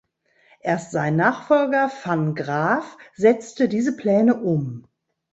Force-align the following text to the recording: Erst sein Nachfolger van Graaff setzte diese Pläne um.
Erst 0.61 0.89
sein 0.93 1.15
Nachfolger 1.15 1.91
van 2.05 2.33
Graaff 2.33 2.97
setzte 3.13 3.69
diese 3.69 3.95
Pläne 3.95 4.33
um. 4.41 4.87